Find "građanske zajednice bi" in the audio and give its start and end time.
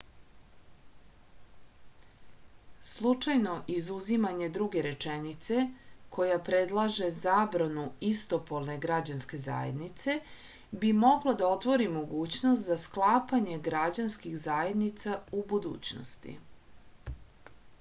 8.87-10.93